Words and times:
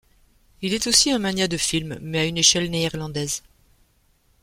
Il 0.63 0.73
est 0.73 0.87
aussi 0.87 1.11
un 1.11 1.19
magnat 1.19 1.47
de 1.47 1.57
film, 1.57 1.99
mais 2.01 2.17
à 2.21 2.25
une 2.25 2.39
échelle 2.39 2.71
néerlandaise. 2.71 3.43